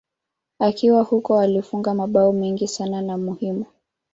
Akiwa 0.59 1.01
huko 1.03 1.39
alifunga 1.39 1.93
mabao 1.93 2.33
mengi 2.33 2.67
sana 2.67 3.01
na 3.01 3.17
muhimu. 3.17 3.65